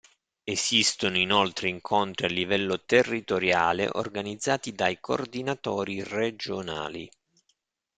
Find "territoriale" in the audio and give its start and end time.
2.83-3.87